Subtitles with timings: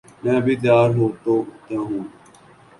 [0.21, 1.87] میں ابھی تیار ہو تاہوں